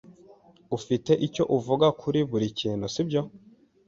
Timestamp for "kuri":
1.99-2.19